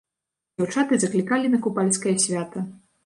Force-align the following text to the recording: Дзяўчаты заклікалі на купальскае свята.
Дзяўчаты 0.61 0.97
заклікалі 1.03 1.53
на 1.57 1.63
купальскае 1.67 2.15
свята. 2.25 2.59